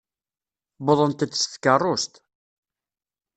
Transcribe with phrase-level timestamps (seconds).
[0.83, 2.13] Wwḍent-d s tkeṛṛust.